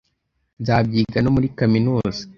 nzabyiga 0.61 1.17
no 1.21 1.29
muri 1.35 1.47
kaminuza 1.57 2.21